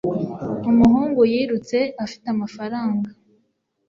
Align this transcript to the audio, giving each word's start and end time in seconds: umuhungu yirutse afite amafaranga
umuhungu 0.69 1.21
yirutse 1.31 1.77
afite 2.03 2.25
amafaranga 2.35 3.09